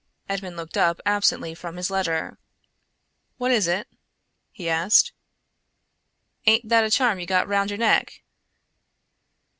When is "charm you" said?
6.89-7.27